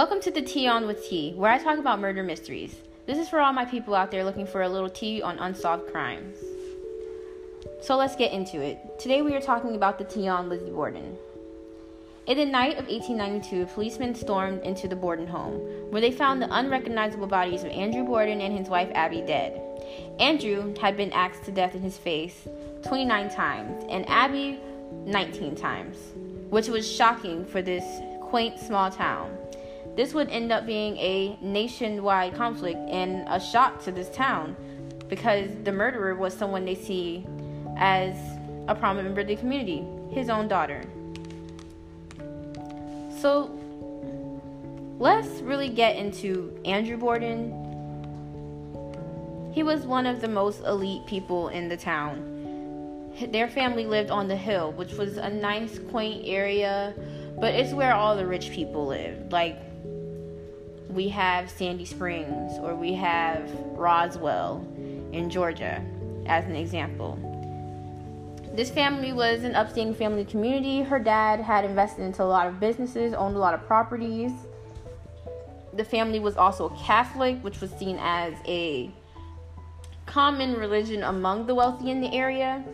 Welcome 0.00 0.22
to 0.22 0.30
the 0.30 0.40
Tea 0.40 0.66
on 0.66 0.86
with 0.86 1.06
Tea, 1.06 1.34
where 1.34 1.50
I 1.50 1.58
talk 1.58 1.78
about 1.78 2.00
murder 2.00 2.22
mysteries. 2.22 2.74
This 3.04 3.18
is 3.18 3.28
for 3.28 3.38
all 3.38 3.52
my 3.52 3.66
people 3.66 3.94
out 3.94 4.10
there 4.10 4.24
looking 4.24 4.46
for 4.46 4.62
a 4.62 4.68
little 4.68 4.88
tea 4.88 5.20
on 5.20 5.38
unsolved 5.38 5.92
crimes. 5.92 6.38
So 7.82 7.98
let's 7.98 8.16
get 8.16 8.32
into 8.32 8.62
it. 8.62 8.98
Today 8.98 9.20
we 9.20 9.34
are 9.34 9.42
talking 9.42 9.74
about 9.74 9.98
the 9.98 10.04
tea 10.04 10.26
on 10.26 10.48
Lizzie 10.48 10.70
Borden. 10.70 11.18
In 12.26 12.38
the 12.38 12.46
night 12.46 12.78
of 12.78 12.86
1892, 12.86 13.66
policemen 13.74 14.14
stormed 14.14 14.62
into 14.62 14.88
the 14.88 14.96
Borden 14.96 15.26
home, 15.26 15.60
where 15.90 16.00
they 16.00 16.12
found 16.12 16.40
the 16.40 16.48
unrecognizable 16.50 17.26
bodies 17.26 17.62
of 17.62 17.70
Andrew 17.70 18.04
Borden 18.04 18.40
and 18.40 18.56
his 18.56 18.70
wife 18.70 18.90
Abby 18.94 19.20
dead. 19.20 19.60
Andrew 20.18 20.74
had 20.80 20.96
been 20.96 21.12
axed 21.12 21.44
to 21.44 21.52
death 21.52 21.74
in 21.74 21.82
his 21.82 21.98
face 21.98 22.48
29 22.86 23.28
times, 23.28 23.84
and 23.90 24.08
Abby 24.08 24.60
19 25.04 25.56
times, 25.56 25.98
which 26.48 26.68
was 26.68 26.90
shocking 26.90 27.44
for 27.44 27.60
this 27.60 27.84
quaint 28.22 28.58
small 28.58 28.90
town. 28.90 29.36
This 29.96 30.14
would 30.14 30.28
end 30.30 30.52
up 30.52 30.66
being 30.66 30.96
a 30.96 31.36
nationwide 31.40 32.34
conflict 32.34 32.78
and 32.88 33.26
a 33.28 33.40
shock 33.40 33.82
to 33.84 33.92
this 33.92 34.08
town 34.10 34.56
because 35.08 35.50
the 35.64 35.72
murderer 35.72 36.14
was 36.14 36.32
someone 36.32 36.64
they 36.64 36.74
see 36.74 37.26
as 37.76 38.16
a 38.68 38.74
prominent 38.74 39.08
member 39.08 39.22
of 39.22 39.26
the 39.26 39.36
community, 39.36 39.84
his 40.10 40.30
own 40.30 40.48
daughter. 40.48 40.82
So 43.20 43.50
let's 44.98 45.28
really 45.42 45.68
get 45.68 45.96
into 45.96 46.58
Andrew 46.64 46.96
Borden. 46.96 47.52
He 49.52 49.62
was 49.64 49.82
one 49.82 50.06
of 50.06 50.20
the 50.20 50.28
most 50.28 50.60
elite 50.60 51.04
people 51.06 51.48
in 51.48 51.68
the 51.68 51.76
town. 51.76 52.26
Their 53.28 53.48
family 53.48 53.84
lived 53.84 54.10
on 54.10 54.28
the 54.28 54.36
hill, 54.36 54.72
which 54.72 54.92
was 54.92 55.16
a 55.16 55.28
nice, 55.28 55.78
quaint 55.90 56.22
area, 56.24 56.94
but 57.38 57.54
it's 57.54 57.72
where 57.72 57.94
all 57.94 58.16
the 58.16 58.26
rich 58.26 58.50
people 58.50 58.86
live. 58.86 59.30
Like 59.30 59.58
we 60.88 61.08
have 61.08 61.50
Sandy 61.50 61.84
Springs 61.84 62.58
or 62.58 62.74
we 62.74 62.94
have 62.94 63.50
Roswell 63.76 64.66
in 65.12 65.30
Georgia, 65.30 65.84
as 66.26 66.44
an 66.44 66.56
example. 66.56 67.18
This 68.54 68.70
family 68.70 69.12
was 69.12 69.44
an 69.44 69.54
upstanding 69.54 69.94
family 69.94 70.24
community. 70.24 70.82
Her 70.82 70.98
dad 70.98 71.40
had 71.40 71.64
invested 71.64 72.02
into 72.02 72.22
a 72.22 72.24
lot 72.24 72.48
of 72.48 72.58
businesses, 72.58 73.14
owned 73.14 73.36
a 73.36 73.38
lot 73.38 73.54
of 73.54 73.64
properties. 73.66 74.32
The 75.74 75.84
family 75.84 76.18
was 76.18 76.36
also 76.36 76.70
Catholic, 76.70 77.40
which 77.42 77.60
was 77.60 77.70
seen 77.70 77.96
as 78.00 78.34
a 78.46 78.90
common 80.06 80.54
religion 80.54 81.04
among 81.04 81.46
the 81.46 81.54
wealthy 81.54 81.92
in 81.92 82.00
the 82.00 82.12
area. 82.12 82.64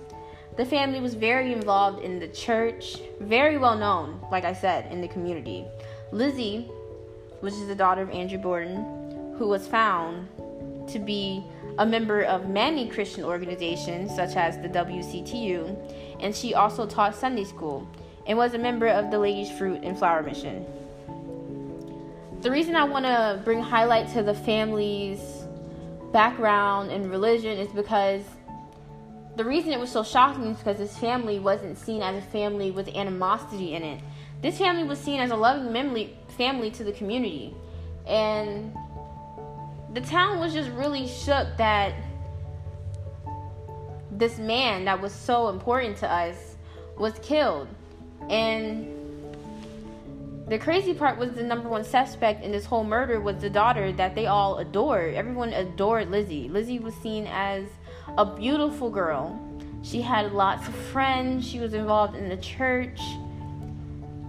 The 0.57 0.65
family 0.65 1.01
was 1.01 1.15
very 1.15 1.53
involved 1.53 2.03
in 2.03 2.19
the 2.19 2.29
church, 2.29 2.97
very 3.21 3.59
well 3.59 3.77
known, 3.77 4.21
like 4.31 4.45
I 4.45 4.53
said, 4.53 4.91
in 4.91 5.01
the 5.01 5.09
community. 5.09 5.65
Lizzie 6.13 6.71
which 7.41 7.55
is 7.55 7.67
the 7.67 7.75
daughter 7.75 8.03
of 8.03 8.11
Andrew 8.11 8.39
Borden, 8.39 9.35
who 9.39 9.47
was 9.47 9.67
found 9.67 10.29
to 10.89 10.99
be 10.99 11.45
a 11.79 11.87
member 11.87 12.23
of 12.23 12.49
many 12.49 12.89
Christian 12.89 13.25
organizations 13.25 14.15
such 14.15 14.37
as 14.37 14.57
the 14.59 14.69
WCTU, 14.69 16.19
and 16.21 16.35
she 16.35 16.55
also 16.55 16.87
taught 16.87 17.15
Sunday 17.15 17.45
school 17.45 17.87
and 18.27 18.39
was 18.39 18.55
a 18.55 18.59
member 18.59 18.87
of 18.87 19.11
the 19.11 19.19
Ladies 19.19 19.51
Fruit 19.51 19.81
and 19.83 19.99
Flower 19.99 20.23
Mission. 20.23 20.65
The 22.41 22.51
reason 22.51 22.77
I 22.77 22.85
want 22.85 23.05
to 23.05 23.41
bring 23.45 23.61
highlight 23.61 24.09
to 24.15 24.23
the 24.23 24.35
family's 24.35 25.21
background 26.13 26.91
and 26.91 27.11
religion 27.11 27.59
is 27.59 27.69
because 27.69 28.23
the 29.37 29.45
reason 29.45 29.73
it 29.73 29.79
was 29.79 29.91
so 29.91 30.03
shocking 30.03 30.47
is 30.47 30.57
because 30.57 30.79
this 30.79 30.97
family 30.97 31.39
wasn't 31.39 31.77
seen 31.77 32.03
as 32.03 32.17
a 32.17 32.27
family 32.27 32.71
with 32.71 32.89
animosity 32.89 33.75
in 33.75 33.83
it. 33.83 34.01
This 34.41 34.59
family 34.59 34.85
was 34.85 34.99
seen 34.99 35.21
as 35.21 35.31
a 35.31 35.37
loving 35.37 35.73
family, 35.73 36.17
family 36.37 36.71
to 36.73 36.85
the 36.85 36.93
community. 36.93 37.55
And 38.07 38.75
the 39.93 40.01
town 40.01 40.41
was 40.41 40.55
just 40.55 40.71
really 40.71 41.07
shook 41.07 41.49
that 41.59 41.95
this 44.11 44.39
man 44.39 44.87
that 44.87 45.01
was 45.01 45.13
so 45.13 45.49
important 45.49 45.99
to 45.99 46.11
us 46.11 46.57
was 46.97 47.13
killed. 47.23 47.69
And 48.31 48.93
the 50.49 50.59
crazy 50.59 50.95
part 50.95 51.19
was 51.19 51.33
the 51.33 51.43
number 51.43 51.69
one 51.69 51.85
suspect 51.85 52.43
in 52.43 52.53
this 52.53 52.65
whole 52.65 52.85
murder 52.85 53.21
was 53.21 53.37
the 53.37 53.51
daughter 53.51 53.93
that 53.93 54.15
they 54.15 54.27
all 54.27 54.59
adored. 54.59 55.15
Everyone 55.15 55.53
adored 55.53 56.11
Lizzie. 56.11 56.49
Lizzie 56.49 56.79
was 56.79 56.95
seen 56.95 57.27
as 57.27 57.67
a 58.17 58.25
beautiful 58.25 58.91
girl. 58.91 59.41
She 59.83 60.03
had 60.03 60.33
lots 60.33 60.67
of 60.67 60.75
friends. 60.75 61.47
She 61.47 61.61
was 61.61 61.75
involved 61.75 62.17
in 62.17 62.29
the 62.29 62.37
church 62.37 63.01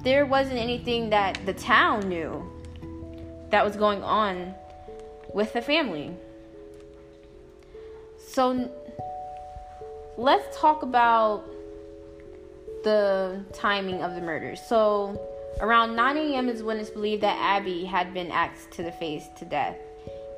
there 0.07 0.25
wasn't 0.25 0.57
anything 0.57 1.09
that 1.09 1.37
the 1.45 1.53
town 1.53 2.07
knew 2.07 2.41
that 3.49 3.65
was 3.65 3.75
going 3.75 4.01
on 4.03 4.53
with 5.33 5.51
the 5.51 5.61
family. 5.61 6.13
So 8.17 8.71
let's 10.17 10.57
talk 10.57 10.83
about 10.83 11.43
the 12.85 13.43
timing 13.51 14.01
of 14.01 14.15
the 14.15 14.21
murders. 14.21 14.61
So 14.61 15.19
around 15.59 15.95
9 15.95 16.17
a.m. 16.17 16.47
is 16.47 16.63
when 16.63 16.77
it's 16.77 16.89
believed 16.89 17.23
that 17.23 17.37
Abby 17.37 17.83
had 17.83 18.13
been 18.13 18.31
axed 18.31 18.71
to 18.71 18.83
the 18.83 18.93
face 18.93 19.25
to 19.39 19.43
death. 19.43 19.77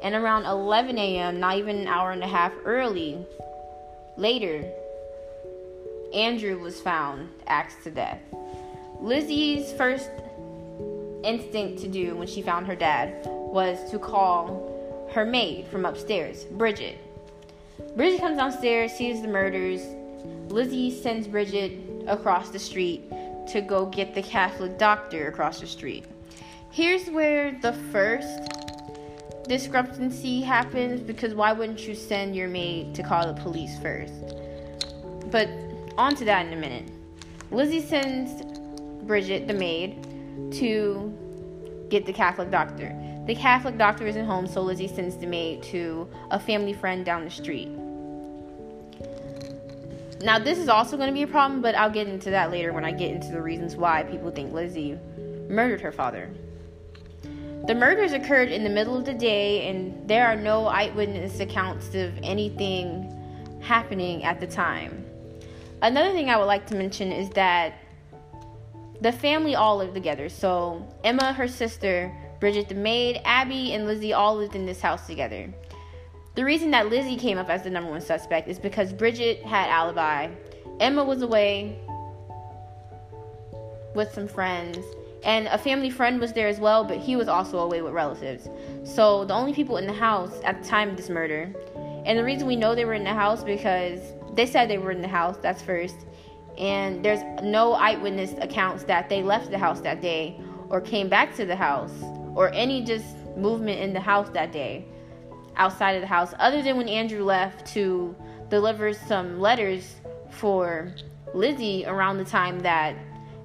And 0.01 0.15
around 0.15 0.45
11 0.45 0.97
a.m., 0.97 1.39
not 1.39 1.57
even 1.57 1.77
an 1.77 1.87
hour 1.87 2.11
and 2.11 2.23
a 2.23 2.27
half 2.27 2.53
early, 2.65 3.25
later, 4.17 4.63
Andrew 6.13 6.57
was 6.59 6.79
found 6.81 7.29
axed 7.47 7.83
to 7.83 7.91
death. 7.91 8.19
Lizzie's 9.01 9.71
first 9.73 10.09
instinct 11.23 11.81
to 11.81 11.87
do 11.87 12.15
when 12.15 12.27
she 12.27 12.41
found 12.41 12.67
her 12.67 12.75
dad 12.75 13.25
was 13.25 13.89
to 13.91 13.99
call 13.99 15.07
her 15.13 15.25
maid 15.25 15.67
from 15.67 15.85
upstairs, 15.85 16.45
Bridget. 16.45 16.97
Bridget 17.95 18.19
comes 18.19 18.37
downstairs, 18.37 18.91
sees 18.93 19.21
the 19.21 19.27
murders. 19.27 19.81
Lizzie 20.49 20.91
sends 20.91 21.27
Bridget 21.27 21.73
across 22.07 22.49
the 22.49 22.59
street 22.59 23.09
to 23.51 23.61
go 23.61 23.85
get 23.85 24.13
the 24.13 24.21
Catholic 24.21 24.77
doctor 24.77 25.27
across 25.27 25.59
the 25.59 25.67
street. 25.67 26.05
Here's 26.71 27.09
where 27.09 27.57
the 27.61 27.73
first 27.91 28.58
discrepancy 29.49 30.41
happens 30.41 31.01
because 31.01 31.33
why 31.33 31.51
wouldn't 31.51 31.85
you 31.87 31.95
send 31.95 32.35
your 32.35 32.47
maid 32.47 32.93
to 32.93 33.01
call 33.03 33.25
the 33.25 33.41
police 33.41 33.77
first? 33.79 34.13
But 35.31 35.49
on 35.97 36.15
to 36.15 36.25
that 36.25 36.45
in 36.45 36.53
a 36.53 36.55
minute. 36.55 36.89
Lizzie 37.51 37.81
sends 37.81 38.43
Bridget, 39.05 39.47
the 39.47 39.55
maid, 39.55 40.03
to 40.53 41.87
get 41.89 42.05
the 42.05 42.13
Catholic 42.13 42.51
doctor. 42.51 42.95
The 43.25 43.33
Catholic 43.33 43.77
doctor 43.77 44.05
isn't 44.05 44.25
home, 44.25 44.45
so 44.45 44.61
Lizzie 44.61 44.87
sends 44.87 45.17
the 45.17 45.25
maid 45.25 45.63
to 45.63 46.07
a 46.29 46.39
family 46.39 46.73
friend 46.73 47.03
down 47.03 47.25
the 47.25 47.31
street. 47.31 47.69
Now, 50.21 50.37
this 50.37 50.59
is 50.59 50.69
also 50.69 50.95
going 50.95 51.07
to 51.07 51.13
be 51.13 51.23
a 51.23 51.27
problem, 51.27 51.61
but 51.61 51.73
I'll 51.73 51.89
get 51.89 52.07
into 52.07 52.29
that 52.29 52.51
later 52.51 52.71
when 52.71 52.85
I 52.85 52.91
get 52.91 53.11
into 53.11 53.31
the 53.31 53.41
reasons 53.41 53.75
why 53.75 54.03
people 54.03 54.29
think 54.29 54.53
Lizzie 54.53 54.97
murdered 55.49 55.81
her 55.81 55.91
father. 55.91 56.29
The 57.69 57.75
murders 57.75 58.13
occurred 58.13 58.49
in 58.49 58.63
the 58.63 58.69
middle 58.71 58.97
of 58.97 59.05
the 59.05 59.13
day, 59.13 59.69
and 59.69 60.09
there 60.09 60.25
are 60.25 60.35
no 60.35 60.65
eyewitness 60.65 61.39
accounts 61.39 61.93
of 61.93 62.11
anything 62.23 63.15
happening 63.61 64.23
at 64.23 64.39
the 64.39 64.47
time. 64.47 65.05
Another 65.83 66.11
thing 66.11 66.31
I 66.31 66.37
would 66.37 66.45
like 66.45 66.65
to 66.69 66.75
mention 66.75 67.11
is 67.11 67.29
that 67.35 67.75
the 69.01 69.11
family 69.11 69.53
all 69.53 69.77
lived 69.77 69.93
together. 69.93 70.29
So 70.29 70.83
Emma, 71.03 71.31
her 71.31 71.47
sister, 71.47 72.11
Bridget 72.39 72.69
the 72.69 72.73
maid, 72.73 73.21
Abby, 73.23 73.73
and 73.75 73.85
Lizzie 73.85 74.13
all 74.13 74.35
lived 74.35 74.55
in 74.55 74.65
this 74.65 74.81
house 74.81 75.05
together. 75.05 75.53
The 76.33 76.43
reason 76.43 76.71
that 76.71 76.89
Lizzie 76.89 77.17
came 77.17 77.37
up 77.37 77.51
as 77.51 77.61
the 77.61 77.69
number 77.69 77.91
one 77.91 78.01
suspect 78.01 78.47
is 78.47 78.57
because 78.57 78.91
Bridget 78.93 79.43
had 79.43 79.69
alibi. 79.69 80.29
Emma 80.79 81.03
was 81.03 81.21
away 81.21 81.77
with 83.93 84.11
some 84.11 84.27
friends, 84.27 84.79
and 85.23 85.47
a 85.47 85.57
family 85.57 85.89
friend 85.89 86.19
was 86.19 86.33
there 86.33 86.47
as 86.47 86.59
well, 86.59 86.83
but 86.83 86.97
he 86.97 87.15
was 87.15 87.27
also 87.27 87.59
away 87.59 87.81
with 87.81 87.93
relatives. 87.93 88.49
So 88.83 89.25
the 89.25 89.33
only 89.33 89.53
people 89.53 89.77
in 89.77 89.85
the 89.85 89.93
house 89.93 90.39
at 90.43 90.61
the 90.61 90.67
time 90.67 90.89
of 90.89 90.97
this 90.97 91.09
murder, 91.09 91.53
and 92.05 92.17
the 92.17 92.23
reason 92.23 92.47
we 92.47 92.55
know 92.55 92.75
they 92.75 92.85
were 92.85 92.93
in 92.93 93.03
the 93.03 93.13
house 93.13 93.43
because 93.43 93.99
they 94.33 94.45
said 94.45 94.69
they 94.69 94.77
were 94.77 94.91
in 94.91 95.01
the 95.01 95.07
house. 95.07 95.37
That's 95.41 95.61
first 95.61 96.05
and 96.59 97.03
there's 97.03 97.23
no 97.41 97.73
eyewitness 97.73 98.33
accounts 98.41 98.83
that 98.83 99.09
they 99.09 99.23
left 99.23 99.49
the 99.49 99.57
house 99.57 99.79
that 99.81 100.01
day 100.01 100.39
or 100.69 100.81
came 100.81 101.07
back 101.09 101.33
to 101.35 101.45
the 101.45 101.55
house 101.55 101.93
or 102.35 102.51
any 102.53 102.83
just 102.83 103.15
movement 103.37 103.79
in 103.79 103.93
the 103.93 103.99
house 103.99 104.29
that 104.31 104.51
day 104.51 104.85
outside 105.55 105.93
of 105.93 106.01
the 106.01 106.07
house 106.07 106.33
other 106.37 106.61
than 106.61 106.77
when 106.77 106.89
Andrew 106.89 107.23
left 107.23 107.65
to 107.73 108.15
deliver 108.49 108.93
some 108.93 109.39
letters 109.39 109.95
for 110.29 110.93
Lizzie 111.33 111.85
around 111.85 112.17
the 112.17 112.25
time 112.25 112.59
that 112.59 112.95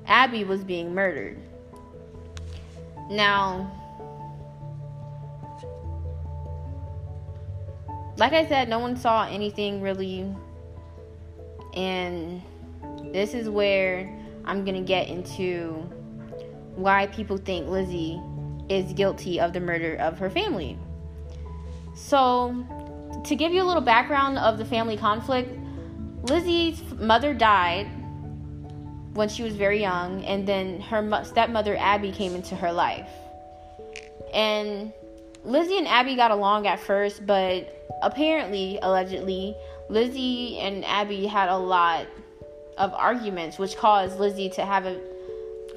Abby 0.07 0.45
was 0.45 0.65
being 0.65 0.93
murdered. 0.93 1.41
Now, 3.11 3.71
like 8.17 8.33
I 8.33 8.47
said, 8.47 8.69
no 8.69 8.79
one 8.79 8.97
saw 8.97 9.27
anything 9.27 9.81
really 9.83 10.35
and 11.75 12.41
this 13.13 13.35
is 13.35 13.49
where 13.49 14.13
I'm 14.45 14.65
going 14.65 14.77
to 14.77 14.87
get 14.87 15.09
into 15.09 15.73
why 16.77 17.07
people 17.09 17.37
think 17.37 17.69
Lizzie 17.69 18.21
is 18.69 18.93
guilty 18.93 19.41
of 19.41 19.53
the 19.53 19.61
murder 19.61 19.97
of 19.97 20.19
her 20.19 20.31
family. 20.31 20.79
So, 21.95 22.65
to 23.25 23.37
give 23.37 23.53
you 23.53 23.63
a 23.63 23.67
little 23.67 23.83
background 23.83 24.39
of 24.39 24.59
the 24.59 24.65
family 24.65 24.97
conflict, 24.97 25.57
Lizzie's 26.25 26.83
mother 26.99 27.35
died 27.35 27.89
when 29.15 29.29
she 29.29 29.43
was 29.43 29.55
very 29.55 29.81
young, 29.81 30.25
and 30.25 30.47
then 30.47 30.81
her 30.81 31.25
stepmother 31.25 31.77
Abby 31.77 32.13
came 32.13 32.35
into 32.35 32.55
her 32.57 32.73
life. 32.73 33.09
And 34.33 34.93
Lizzie 35.45 35.79
and 35.79 35.87
Abby 35.87 36.17
got 36.17 36.31
along 36.31 36.67
at 36.67 36.81
first, 36.81 37.25
but 37.27 37.89
apparently, 38.03 38.79
allegedly, 38.83 39.55
Lizzie 39.89 40.59
and 40.59 40.85
Abby 40.85 41.27
had 41.27 41.49
a 41.49 41.57
lot 41.57 42.07
of 42.77 42.93
arguments, 42.95 43.59
which 43.59 43.77
caused 43.77 44.19
Lizzie 44.19 44.51
to 44.51 44.65
have 44.65 44.87
a 44.87 45.01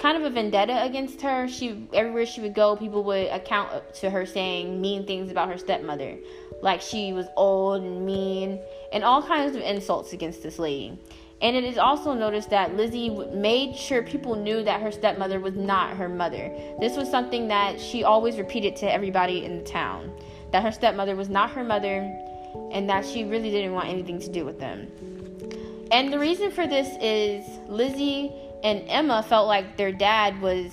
kind 0.00 0.16
of 0.16 0.24
a 0.24 0.30
vendetta 0.30 0.82
against 0.84 1.20
her. 1.22 1.48
She 1.48 1.86
everywhere 1.92 2.26
she 2.26 2.40
would 2.40 2.54
go, 2.54 2.76
people 2.76 3.04
would 3.04 3.28
account 3.28 3.94
to 3.94 4.10
her 4.10 4.26
saying 4.26 4.80
mean 4.80 5.06
things 5.06 5.30
about 5.30 5.48
her 5.48 5.58
stepmother, 5.58 6.16
like 6.62 6.80
she 6.80 7.12
was 7.12 7.26
old 7.36 7.82
and 7.82 8.04
mean, 8.06 8.60
and 8.92 9.04
all 9.04 9.22
kinds 9.22 9.54
of 9.54 9.62
insults 9.62 10.12
against 10.12 10.42
this 10.42 10.58
lady. 10.58 10.98
And 11.40 11.54
it 11.54 11.64
is 11.64 11.78
also 11.78 12.14
noticed 12.14 12.50
that 12.50 12.74
Lizzie 12.74 13.10
made 13.10 13.76
sure 13.76 14.02
people 14.02 14.34
knew 14.34 14.64
that 14.64 14.80
her 14.80 14.90
stepmother 14.90 15.38
was 15.38 15.54
not 15.54 15.96
her 15.96 16.08
mother. 16.08 16.52
This 16.80 16.96
was 16.96 17.08
something 17.08 17.48
that 17.48 17.80
she 17.80 18.02
always 18.02 18.38
repeated 18.38 18.74
to 18.76 18.92
everybody 18.92 19.44
in 19.44 19.58
the 19.58 19.64
town 19.64 20.12
that 20.50 20.62
her 20.62 20.72
stepmother 20.72 21.14
was 21.14 21.28
not 21.28 21.50
her 21.50 21.62
mother 21.62 22.00
and 22.72 22.88
that 22.88 23.04
she 23.04 23.24
really 23.24 23.50
didn't 23.50 23.72
want 23.72 23.88
anything 23.88 24.18
to 24.20 24.28
do 24.28 24.44
with 24.44 24.58
them. 24.58 24.88
And 25.90 26.12
the 26.12 26.18
reason 26.18 26.50
for 26.50 26.66
this 26.66 26.88
is 27.00 27.46
Lizzie 27.68 28.32
and 28.62 28.82
Emma 28.88 29.22
felt 29.22 29.46
like 29.46 29.76
their 29.76 29.92
dad 29.92 30.40
was 30.40 30.72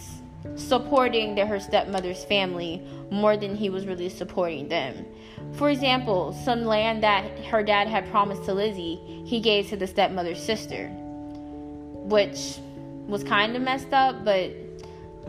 supporting 0.55 1.35
their, 1.35 1.45
her 1.45 1.59
stepmother's 1.59 2.23
family 2.25 2.81
more 3.11 3.37
than 3.37 3.55
he 3.55 3.69
was 3.69 3.85
really 3.85 4.09
supporting 4.09 4.67
them. 4.67 5.05
For 5.53 5.69
example, 5.69 6.33
some 6.43 6.65
land 6.65 7.03
that 7.03 7.45
her 7.45 7.63
dad 7.63 7.87
had 7.87 8.09
promised 8.11 8.43
to 8.45 8.53
Lizzie, 8.53 8.99
he 9.25 9.39
gave 9.39 9.69
to 9.69 9.77
the 9.77 9.87
stepmother's 9.87 10.43
sister, 10.43 10.87
which 10.89 12.59
was 13.07 13.23
kind 13.23 13.55
of 13.55 13.61
messed 13.61 13.93
up, 13.93 14.25
but 14.25 14.51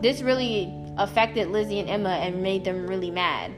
this 0.01 0.21
really 0.21 0.73
affected 0.97 1.47
Lizzie 1.49 1.79
and 1.79 1.89
Emma 1.89 2.09
and 2.09 2.41
made 2.41 2.65
them 2.65 2.87
really 2.87 3.11
mad. 3.11 3.53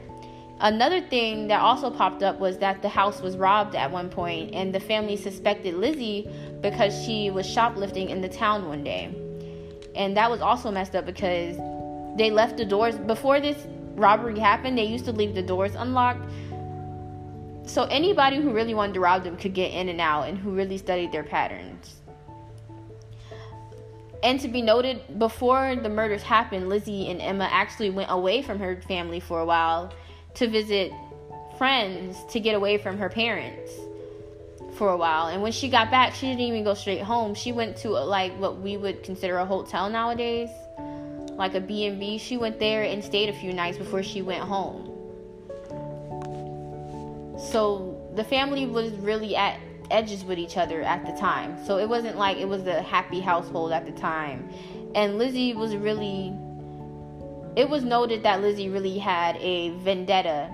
Another 0.60 1.00
thing 1.00 1.48
that 1.48 1.60
also 1.60 1.90
popped 1.90 2.22
up 2.22 2.38
was 2.38 2.58
that 2.58 2.82
the 2.82 2.88
house 2.88 3.22
was 3.22 3.36
robbed 3.36 3.74
at 3.74 3.90
one 3.90 4.10
point, 4.10 4.54
and 4.54 4.74
the 4.74 4.80
family 4.80 5.16
suspected 5.16 5.74
Lizzie 5.74 6.28
because 6.60 6.94
she 7.04 7.30
was 7.30 7.46
shoplifting 7.46 8.10
in 8.10 8.20
the 8.20 8.28
town 8.28 8.68
one 8.68 8.84
day. 8.84 9.14
And 9.94 10.16
that 10.16 10.30
was 10.30 10.40
also 10.42 10.70
messed 10.70 10.94
up 10.94 11.06
because 11.06 11.56
they 12.16 12.30
left 12.30 12.58
the 12.58 12.64
doors 12.64 12.98
before 12.98 13.40
this 13.40 13.66
robbery 13.94 14.38
happened, 14.38 14.76
they 14.76 14.84
used 14.84 15.06
to 15.06 15.12
leave 15.12 15.34
the 15.34 15.42
doors 15.42 15.74
unlocked. 15.74 16.30
So 17.70 17.84
anybody 17.84 18.38
who 18.38 18.52
really 18.52 18.74
wanted 18.74 18.94
to 18.94 19.00
rob 19.00 19.22
them 19.22 19.36
could 19.36 19.54
get 19.54 19.70
in 19.70 19.88
and 19.88 20.00
out 20.00 20.28
and 20.28 20.36
who 20.36 20.50
really 20.50 20.76
studied 20.76 21.12
their 21.12 21.22
patterns. 21.22 22.00
And 24.24 24.40
to 24.40 24.48
be 24.48 24.60
noted, 24.60 25.20
before 25.20 25.76
the 25.76 25.88
murders 25.88 26.24
happened, 26.24 26.68
Lizzie 26.68 27.08
and 27.08 27.22
Emma 27.22 27.48
actually 27.48 27.90
went 27.90 28.10
away 28.10 28.42
from 28.42 28.58
her 28.58 28.82
family 28.88 29.20
for 29.20 29.38
a 29.38 29.44
while 29.44 29.94
to 30.34 30.48
visit 30.48 30.90
friends 31.58 32.16
to 32.30 32.40
get 32.40 32.56
away 32.56 32.76
from 32.76 32.98
her 32.98 33.08
parents 33.08 33.70
for 34.74 34.88
a 34.88 34.96
while. 34.96 35.28
And 35.28 35.40
when 35.40 35.52
she 35.52 35.68
got 35.68 35.92
back, 35.92 36.12
she 36.12 36.26
didn't 36.26 36.40
even 36.40 36.64
go 36.64 36.74
straight 36.74 37.02
home. 37.02 37.36
She 37.36 37.52
went 37.52 37.76
to 37.78 37.90
a, 37.90 38.02
like 38.04 38.36
what 38.40 38.60
we 38.60 38.78
would 38.78 39.04
consider 39.04 39.38
a 39.38 39.46
hotel 39.46 39.88
nowadays, 39.88 40.50
like 41.36 41.54
a 41.54 41.60
B&B. 41.60 42.18
She 42.18 42.36
went 42.36 42.58
there 42.58 42.82
and 42.82 43.02
stayed 43.02 43.28
a 43.28 43.32
few 43.32 43.52
nights 43.52 43.78
before 43.78 44.02
she 44.02 44.22
went 44.22 44.42
home. 44.42 44.99
So 47.40 48.10
the 48.14 48.24
family 48.24 48.66
was 48.66 48.92
really 48.92 49.36
at 49.36 49.58
edges 49.90 50.24
with 50.24 50.38
each 50.38 50.56
other 50.56 50.82
at 50.82 51.04
the 51.04 51.12
time. 51.12 51.64
So 51.66 51.78
it 51.78 51.88
wasn't 51.88 52.16
like 52.16 52.36
it 52.36 52.48
was 52.48 52.66
a 52.66 52.82
happy 52.82 53.20
household 53.20 53.72
at 53.72 53.86
the 53.86 53.92
time. 53.92 54.48
And 54.94 55.18
Lizzie 55.18 55.54
was 55.54 55.74
really 55.74 56.32
it 57.56 57.68
was 57.68 57.82
noted 57.82 58.22
that 58.22 58.40
Lizzie 58.40 58.68
really 58.68 58.98
had 58.98 59.36
a 59.38 59.70
vendetta 59.78 60.50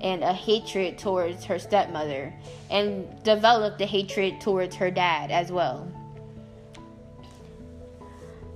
and 0.00 0.22
a 0.22 0.32
hatred 0.32 0.96
towards 0.96 1.44
her 1.44 1.58
stepmother 1.58 2.32
and 2.70 3.22
developed 3.24 3.80
a 3.80 3.86
hatred 3.86 4.40
towards 4.40 4.76
her 4.76 4.90
dad 4.90 5.30
as 5.30 5.50
well. 5.50 5.90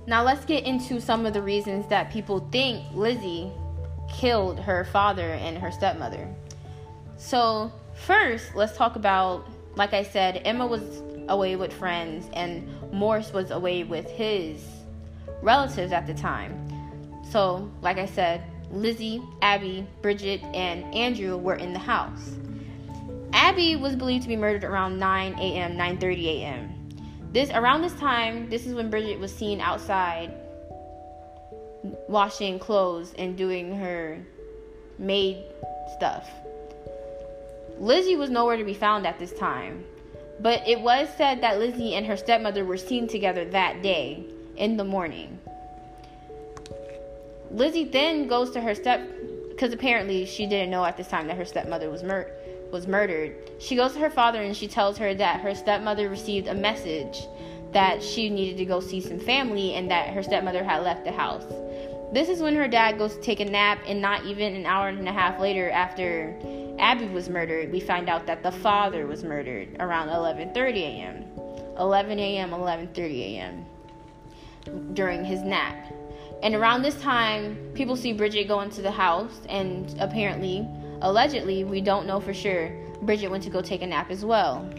Now, 0.05 0.23
let's 0.23 0.45
get 0.45 0.65
into 0.65 0.99
some 0.99 1.25
of 1.25 1.33
the 1.33 1.41
reasons 1.41 1.87
that 1.87 2.11
people 2.11 2.47
think 2.51 2.83
Lizzie 2.93 3.51
killed 4.11 4.59
her 4.59 4.85
father 4.85 5.31
and 5.31 5.57
her 5.57 5.71
stepmother. 5.71 6.27
So, 7.23 7.71
first, 7.95 8.53
let's 8.53 8.75
talk 8.75 8.97
about, 8.97 9.47
like 9.77 9.93
I 9.93 10.03
said, 10.03 10.41
Emma 10.43 10.67
was 10.67 11.01
away 11.29 11.55
with 11.55 11.71
friends 11.71 12.27
and 12.33 12.67
Morse 12.91 13.31
was 13.31 13.49
away 13.49 13.85
with 13.85 14.09
his 14.11 14.61
relatives 15.41 15.93
at 15.93 16.05
the 16.05 16.13
time. 16.13 16.53
So, 17.31 17.71
like 17.81 17.97
I 17.97 18.07
said, 18.07 18.43
Lizzie, 18.71 19.21
Abby, 19.41 19.87
Bridget, 20.01 20.43
and 20.53 20.93
Andrew 20.93 21.37
were 21.37 21.55
in 21.55 21.71
the 21.71 21.79
house. 21.79 22.35
Abby 23.31 23.77
was 23.77 23.95
believed 23.95 24.23
to 24.23 24.27
be 24.27 24.35
murdered 24.35 24.65
around 24.65 24.99
9 24.99 25.35
a.m., 25.39 25.77
9:30 25.77 26.25
a.m. 26.25 26.89
This 27.31 27.49
around 27.51 27.83
this 27.83 27.93
time, 27.93 28.49
this 28.49 28.67
is 28.67 28.73
when 28.73 28.89
Bridget 28.89 29.17
was 29.17 29.33
seen 29.33 29.61
outside 29.61 30.33
washing 32.09 32.59
clothes 32.59 33.13
and 33.17 33.37
doing 33.37 33.73
her 33.77 34.19
maid 34.99 35.37
stuff. 35.95 36.29
Lizzie 37.79 38.15
was 38.15 38.29
nowhere 38.29 38.57
to 38.57 38.63
be 38.63 38.73
found 38.73 39.05
at 39.05 39.19
this 39.19 39.33
time, 39.33 39.83
but 40.39 40.67
it 40.67 40.79
was 40.79 41.07
said 41.17 41.41
that 41.41 41.59
Lizzie 41.59 41.95
and 41.95 42.05
her 42.05 42.17
stepmother 42.17 42.65
were 42.65 42.77
seen 42.77 43.07
together 43.07 43.45
that 43.45 43.81
day 43.81 44.25
in 44.57 44.77
the 44.77 44.83
morning. 44.83 45.39
Lizzie 47.51 47.83
then 47.83 48.27
goes 48.27 48.51
to 48.51 48.61
her 48.61 48.73
step 48.73 49.01
because 49.49 49.73
apparently 49.73 50.25
she 50.25 50.45
didn't 50.47 50.71
know 50.71 50.83
at 50.83 50.97
this 50.97 51.07
time 51.07 51.27
that 51.27 51.37
her 51.37 51.45
stepmother 51.45 51.89
was 51.89 52.03
mur- 52.03 52.31
was 52.71 52.87
murdered. 52.87 53.35
She 53.59 53.75
goes 53.75 53.93
to 53.93 53.99
her 53.99 54.09
father 54.09 54.41
and 54.41 54.57
she 54.57 54.67
tells 54.67 54.97
her 54.97 55.13
that 55.13 55.41
her 55.41 55.53
stepmother 55.53 56.09
received 56.09 56.47
a 56.47 56.55
message 56.55 57.27
that 57.71 58.01
she 58.01 58.29
needed 58.29 58.57
to 58.57 58.65
go 58.65 58.79
see 58.79 58.99
some 58.99 59.19
family 59.19 59.75
and 59.75 59.89
that 59.91 60.13
her 60.13 60.23
stepmother 60.23 60.63
had 60.63 60.83
left 60.83 61.05
the 61.05 61.11
house. 61.11 61.45
This 62.13 62.29
is 62.29 62.41
when 62.41 62.55
her 62.55 62.67
dad 62.67 62.99
goes 62.99 63.15
to 63.15 63.21
take 63.21 63.39
a 63.39 63.45
nap 63.45 63.79
and 63.87 63.99
not 63.99 64.23
even 64.25 64.55
an 64.55 64.67
hour 64.67 64.87
and 64.87 65.09
a 65.09 65.11
half 65.11 65.39
later 65.39 65.71
after 65.71 66.37
Abby 66.77 67.07
was 67.07 67.27
murdered, 67.27 67.71
we 67.71 67.79
find 67.79 68.07
out 68.07 68.27
that 68.27 68.43
the 68.43 68.51
father 68.51 69.07
was 69.07 69.23
murdered 69.23 69.75
around 69.79 70.09
11:30 70.09 70.77
a.m. 70.77 71.25
11 71.79 72.19
a.m. 72.19 72.51
11:30 72.51 73.19
a.m. 73.19 73.65
during 74.93 75.25
his 75.25 75.41
nap. 75.41 75.91
And 76.43 76.53
around 76.53 76.83
this 76.83 77.01
time, 77.01 77.57
people 77.73 77.95
see 77.95 78.13
Bridget 78.13 78.47
go 78.47 78.61
into 78.61 78.83
the 78.83 78.91
house, 78.91 79.41
and 79.49 79.95
apparently, 79.99 80.67
allegedly, 81.01 81.63
we 81.63 81.81
don't 81.81 82.05
know 82.05 82.19
for 82.19 82.33
sure, 82.33 82.71
Bridget 83.01 83.29
went 83.31 83.43
to 83.45 83.49
go 83.49 83.61
take 83.61 83.81
a 83.81 83.87
nap 83.87 84.11
as 84.11 84.23
well. 84.23 84.69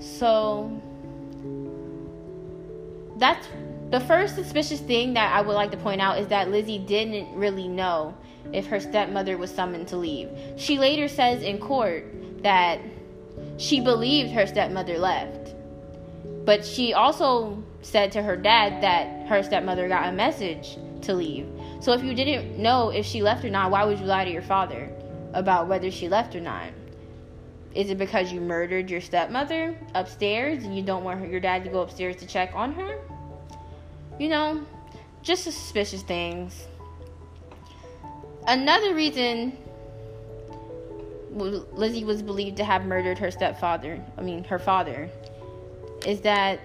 So, 0.00 0.72
that's 3.18 3.46
the 3.90 4.00
first 4.00 4.34
suspicious 4.34 4.80
thing 4.80 5.14
that 5.14 5.34
I 5.34 5.40
would 5.40 5.54
like 5.54 5.70
to 5.70 5.76
point 5.78 6.00
out 6.00 6.18
is 6.18 6.28
that 6.28 6.50
Lizzie 6.50 6.78
didn't 6.78 7.34
really 7.34 7.68
know 7.68 8.14
if 8.52 8.66
her 8.66 8.80
stepmother 8.80 9.38
was 9.38 9.50
summoned 9.50 9.88
to 9.88 9.96
leave. 9.96 10.28
She 10.56 10.78
later 10.78 11.08
says 11.08 11.42
in 11.42 11.58
court 11.58 12.04
that 12.42 12.80
she 13.56 13.80
believed 13.80 14.30
her 14.32 14.46
stepmother 14.46 14.98
left. 14.98 15.54
But 16.44 16.64
she 16.64 16.92
also 16.92 17.62
said 17.82 18.12
to 18.12 18.22
her 18.22 18.36
dad 18.36 18.82
that 18.82 19.26
her 19.28 19.42
stepmother 19.42 19.88
got 19.88 20.08
a 20.08 20.12
message 20.12 20.76
to 21.02 21.14
leave. 21.14 21.46
So 21.80 21.92
if 21.92 22.02
you 22.02 22.14
didn't 22.14 22.58
know 22.58 22.90
if 22.90 23.06
she 23.06 23.22
left 23.22 23.44
or 23.44 23.50
not, 23.50 23.70
why 23.70 23.84
would 23.84 23.98
you 23.98 24.06
lie 24.06 24.24
to 24.24 24.30
your 24.30 24.42
father 24.42 24.90
about 25.32 25.68
whether 25.68 25.90
she 25.90 26.08
left 26.08 26.34
or 26.34 26.40
not? 26.40 26.70
Is 27.74 27.90
it 27.90 27.98
because 27.98 28.32
you 28.32 28.40
murdered 28.40 28.90
your 28.90 29.00
stepmother 29.00 29.78
upstairs 29.94 30.64
and 30.64 30.76
you 30.76 30.82
don't 30.82 31.04
want 31.04 31.20
her, 31.20 31.26
your 31.26 31.40
dad 31.40 31.64
to 31.64 31.70
go 31.70 31.80
upstairs 31.80 32.16
to 32.16 32.26
check 32.26 32.50
on 32.54 32.72
her? 32.72 32.98
You 34.18 34.28
know, 34.28 34.66
just 35.22 35.44
suspicious 35.44 36.02
things. 36.02 36.66
Another 38.46 38.94
reason 38.94 39.56
Lizzie 41.30 42.04
was 42.04 42.22
believed 42.22 42.56
to 42.56 42.64
have 42.64 42.86
murdered 42.86 43.18
her 43.18 43.30
stepfather, 43.30 44.02
I 44.16 44.22
mean, 44.22 44.44
her 44.44 44.58
father, 44.58 45.08
is 46.06 46.20
that 46.22 46.60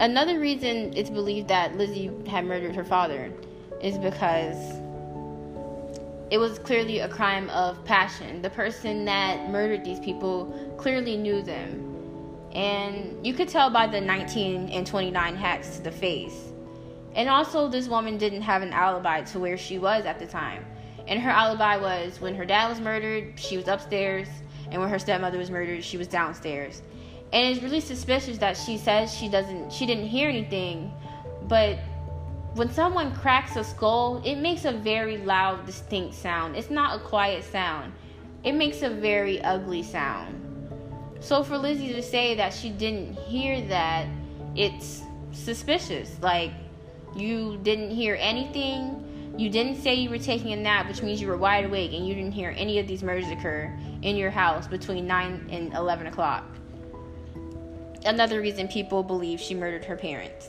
Another 0.00 0.38
reason 0.38 0.96
it's 0.96 1.10
believed 1.10 1.48
that 1.48 1.76
Lizzie 1.76 2.08
had 2.28 2.44
murdered 2.44 2.76
her 2.76 2.84
father 2.84 3.32
is 3.82 3.98
because 3.98 4.78
it 6.30 6.38
was 6.38 6.60
clearly 6.60 7.00
a 7.00 7.08
crime 7.08 7.50
of 7.50 7.84
passion. 7.84 8.40
The 8.40 8.50
person 8.50 9.04
that 9.06 9.50
murdered 9.50 9.84
these 9.84 9.98
people 9.98 10.74
clearly 10.78 11.16
knew 11.16 11.42
them. 11.42 11.87
And 12.52 13.24
you 13.26 13.34
could 13.34 13.48
tell 13.48 13.70
by 13.70 13.86
the 13.86 14.00
19 14.00 14.70
and 14.70 14.86
29 14.86 15.36
hacks 15.36 15.76
to 15.76 15.82
the 15.82 15.90
face. 15.90 16.52
And 17.14 17.28
also, 17.28 17.68
this 17.68 17.88
woman 17.88 18.18
didn't 18.18 18.42
have 18.42 18.62
an 18.62 18.72
alibi 18.72 19.22
to 19.22 19.38
where 19.38 19.56
she 19.56 19.78
was 19.78 20.04
at 20.04 20.18
the 20.18 20.26
time. 20.26 20.64
And 21.06 21.20
her 21.20 21.30
alibi 21.30 21.76
was 21.76 22.20
when 22.20 22.34
her 22.34 22.44
dad 22.44 22.68
was 22.68 22.80
murdered, 22.80 23.38
she 23.38 23.56
was 23.56 23.66
upstairs, 23.66 24.28
and 24.70 24.80
when 24.80 24.90
her 24.90 24.98
stepmother 24.98 25.38
was 25.38 25.50
murdered, 25.50 25.82
she 25.82 25.96
was 25.96 26.06
downstairs. 26.06 26.82
And 27.32 27.46
it's 27.46 27.62
really 27.62 27.80
suspicious 27.80 28.38
that 28.38 28.56
she 28.56 28.78
says 28.78 29.14
she 29.14 29.28
doesn't, 29.28 29.72
she 29.72 29.86
didn't 29.86 30.06
hear 30.06 30.28
anything, 30.28 30.92
but 31.42 31.78
when 32.54 32.70
someone 32.70 33.14
cracks 33.14 33.56
a 33.56 33.64
skull, 33.64 34.22
it 34.24 34.36
makes 34.36 34.64
a 34.64 34.72
very 34.72 35.18
loud, 35.18 35.64
distinct 35.66 36.14
sound. 36.14 36.56
It's 36.56 36.70
not 36.70 37.00
a 37.00 37.04
quiet 37.04 37.44
sound. 37.44 37.92
It 38.44 38.52
makes 38.52 38.82
a 38.82 38.90
very 38.90 39.40
ugly 39.42 39.82
sound. 39.82 40.47
So 41.20 41.42
for 41.42 41.58
Lizzie 41.58 41.92
to 41.92 42.02
say 42.02 42.34
that 42.36 42.54
she 42.54 42.70
didn't 42.70 43.14
hear 43.14 43.60
that, 43.68 44.06
it's 44.54 45.02
suspicious. 45.32 46.16
Like 46.22 46.52
you 47.16 47.58
didn't 47.62 47.90
hear 47.90 48.16
anything. 48.20 49.04
You 49.36 49.50
didn't 49.50 49.76
say 49.82 49.94
you 49.94 50.10
were 50.10 50.18
taking 50.18 50.52
a 50.52 50.56
nap, 50.56 50.88
which 50.88 51.02
means 51.02 51.20
you 51.20 51.28
were 51.28 51.36
wide 51.36 51.64
awake 51.64 51.92
and 51.92 52.06
you 52.06 52.14
didn't 52.14 52.32
hear 52.32 52.54
any 52.56 52.78
of 52.78 52.88
these 52.88 53.02
murders 53.02 53.28
occur 53.28 53.72
in 54.02 54.16
your 54.16 54.30
house 54.30 54.66
between 54.66 55.06
9 55.06 55.48
and 55.50 55.74
11 55.74 56.08
o'clock. 56.08 56.44
Another 58.04 58.40
reason 58.40 58.68
people 58.68 59.02
believe 59.02 59.40
she 59.40 59.54
murdered 59.54 59.84
her 59.84 59.96
parents. 59.96 60.48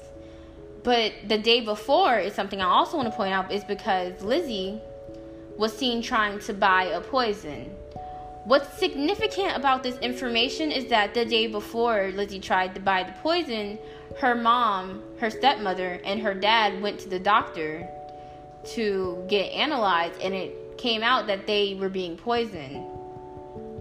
But 0.84 1.14
the 1.28 1.38
day 1.38 1.62
before 1.62 2.18
is 2.20 2.34
something 2.34 2.62
I 2.62 2.66
also 2.66 2.98
want 2.98 3.10
to 3.10 3.16
point 3.16 3.34
out 3.34 3.52
is 3.52 3.64
because 3.64 4.22
Lizzie 4.22 4.80
was 5.58 5.78
seen 5.78 6.02
trying 6.02 6.40
to 6.40 6.54
buy 6.54 6.86
a 6.86 7.02
poison. 7.02 7.70
What's 8.50 8.80
significant 8.80 9.56
about 9.56 9.84
this 9.84 9.96
information 10.00 10.72
is 10.72 10.88
that 10.88 11.14
the 11.14 11.24
day 11.24 11.46
before 11.46 12.12
Lizzie 12.16 12.40
tried 12.40 12.74
to 12.74 12.82
buy 12.82 13.04
the 13.04 13.12
poison, 13.22 13.78
her 14.18 14.34
mom, 14.34 15.04
her 15.20 15.30
stepmother, 15.30 16.02
and 16.04 16.20
her 16.20 16.34
dad 16.34 16.82
went 16.82 17.00
to 17.02 17.10
the 17.10 17.20
doctor 17.20 17.88
to 18.70 19.24
get 19.30 19.52
analyzed, 19.52 20.20
and 20.20 20.34
it 20.34 20.80
came 20.80 21.04
out 21.04 21.28
that 21.28 21.46
they 21.46 21.76
were 21.76 21.90
being 21.90 22.18
poisoned. 22.18 22.84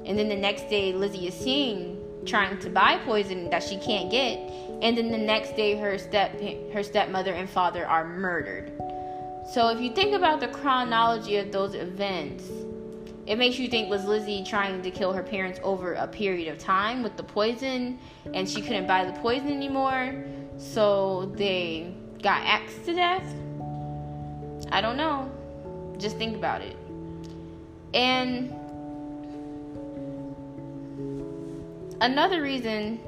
And 0.05 0.19
then 0.19 0.29
the 0.29 0.37
next 0.37 0.69
day, 0.69 0.93
Lizzie 0.93 1.29
is 1.29 1.35
seen 1.35 1.99
trying 2.27 2.59
to 2.59 2.69
buy 2.69 2.99
poison 3.07 3.49
that 3.49 3.63
she 3.63 3.79
can't 3.79 4.11
get, 4.11 4.37
and 4.83 4.99
then 4.99 5.11
the 5.11 5.17
next 5.17 5.57
day, 5.57 5.79
her 5.79 5.97
step 5.97 6.39
her 6.75 6.83
stepmother 6.83 7.33
and 7.33 7.49
father 7.49 7.87
are 7.87 8.07
murdered. 8.07 8.71
So 9.51 9.71
if 9.71 9.81
you 9.81 9.95
think 9.95 10.15
about 10.15 10.41
the 10.41 10.49
chronology 10.49 11.37
of 11.39 11.53
those 11.53 11.75
events, 11.75 12.45
it 13.29 13.37
makes 13.37 13.59
you 13.59 13.69
think 13.69 13.91
was 13.91 14.07
Lizzie 14.07 14.43
trying 14.43 14.81
to 14.81 14.91
kill 14.91 15.13
her 15.13 15.23
parents 15.23 15.61
over 15.63 15.93
a 15.93 16.09
period 16.09 16.51
of 16.51 16.59
time 16.59 17.03
with 17.03 17.15
the 17.19 17.23
poison 17.23 17.99
and 18.33 18.49
she 18.49 18.63
couldn't 18.63 18.87
buy 18.87 19.05
the 19.05 19.13
poison 19.21 19.49
anymore, 19.49 20.25
so 20.57 21.27
they 21.37 21.95
got 22.23 22.43
axed 22.47 22.87
to 22.87 22.95
death? 22.95 23.35
I 24.73 24.81
don't 24.81 24.97
know. 24.97 25.31
Just 25.99 26.17
think 26.17 26.37
about 26.37 26.63
it. 26.63 26.75
And 27.93 28.51
another 32.01 32.41
reason 32.41 32.99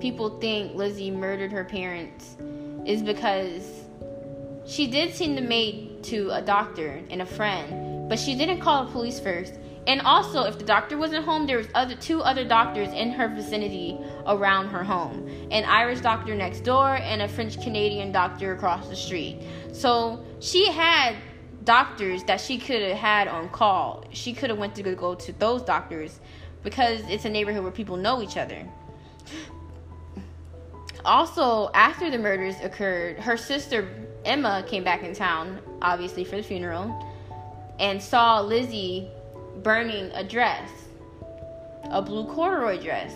people 0.00 0.38
think 0.38 0.74
Lizzie 0.74 1.10
murdered 1.10 1.52
her 1.52 1.64
parents 1.64 2.38
is 2.86 3.02
because 3.02 3.84
she 4.68 4.86
did 4.86 5.14
send 5.14 5.38
the 5.38 5.42
maid 5.42 6.02
to 6.04 6.28
a 6.30 6.42
doctor 6.42 7.02
and 7.08 7.22
a 7.22 7.26
friend, 7.26 8.06
but 8.06 8.18
she 8.18 8.34
didn't 8.34 8.60
call 8.60 8.84
the 8.84 8.92
police 8.92 9.18
first. 9.18 9.54
And 9.86 10.02
also, 10.02 10.42
if 10.44 10.58
the 10.58 10.64
doctor 10.64 10.98
wasn't 10.98 11.24
home, 11.24 11.46
there 11.46 11.56
was 11.56 11.68
other 11.74 11.94
two 11.94 12.20
other 12.20 12.44
doctors 12.44 12.92
in 12.92 13.10
her 13.12 13.28
vicinity 13.28 13.98
around 14.26 14.68
her 14.68 14.84
home. 14.84 15.26
An 15.50 15.64
Irish 15.64 16.00
doctor 16.00 16.34
next 16.34 16.60
door 16.60 16.96
and 16.96 17.22
a 17.22 17.28
French 17.28 17.58
Canadian 17.62 18.12
doctor 18.12 18.52
across 18.52 18.86
the 18.88 18.96
street. 18.96 19.40
So 19.72 20.22
she 20.40 20.70
had 20.70 21.16
doctors 21.64 22.22
that 22.24 22.38
she 22.38 22.58
could 22.58 22.82
have 22.82 22.98
had 22.98 23.28
on 23.28 23.48
call. 23.48 24.04
She 24.12 24.34
could 24.34 24.50
have 24.50 24.58
went 24.58 24.74
to 24.74 24.82
go 24.82 25.14
to 25.14 25.32
those 25.38 25.62
doctors 25.62 26.20
because 26.62 27.00
it's 27.08 27.24
a 27.24 27.30
neighborhood 27.30 27.62
where 27.62 27.72
people 27.72 27.96
know 27.96 28.20
each 28.20 28.36
other. 28.36 28.68
Also, 31.06 31.70
after 31.72 32.10
the 32.10 32.18
murders 32.18 32.56
occurred, 32.62 33.18
her 33.20 33.38
sister 33.38 34.07
Emma 34.24 34.64
came 34.66 34.84
back 34.84 35.02
in 35.02 35.14
town, 35.14 35.60
obviously 35.82 36.24
for 36.24 36.36
the 36.36 36.42
funeral, 36.42 36.94
and 37.78 38.02
saw 38.02 38.40
Lizzie 38.40 39.08
burning 39.62 40.10
a 40.14 40.24
dress, 40.24 40.70
a 41.84 42.02
blue 42.02 42.26
corduroy 42.26 42.82
dress. 42.82 43.14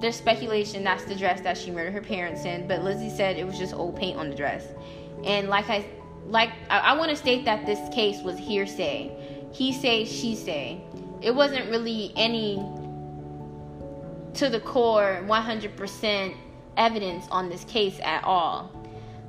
There's 0.00 0.16
speculation 0.16 0.82
that's 0.82 1.04
the 1.04 1.14
dress 1.14 1.40
that 1.42 1.56
she 1.56 1.70
murdered 1.70 1.92
her 1.92 2.00
parents 2.00 2.44
in, 2.44 2.66
but 2.66 2.82
Lizzie 2.82 3.10
said 3.10 3.36
it 3.36 3.46
was 3.46 3.58
just 3.58 3.72
old 3.72 3.96
paint 3.96 4.18
on 4.18 4.30
the 4.30 4.36
dress. 4.36 4.66
And 5.24 5.48
like 5.48 5.70
I 5.70 5.84
like 6.26 6.50
I, 6.68 6.78
I 6.78 6.98
want 6.98 7.10
to 7.10 7.16
state 7.16 7.44
that 7.44 7.66
this 7.66 7.78
case 7.94 8.22
was 8.22 8.36
hearsay. 8.36 9.12
He 9.52 9.72
say, 9.72 10.04
she 10.04 10.34
say. 10.34 10.80
It 11.20 11.34
wasn't 11.34 11.70
really 11.70 12.12
any 12.16 12.56
to 14.34 14.48
the 14.48 14.60
core 14.60 15.22
100% 15.24 16.34
evidence 16.76 17.26
on 17.30 17.48
this 17.48 17.64
case 17.64 17.98
at 18.02 18.24
all. 18.24 18.81